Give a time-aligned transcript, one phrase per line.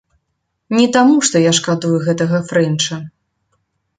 [0.77, 2.95] Не таму, што я шкадую гэтага фрэнча.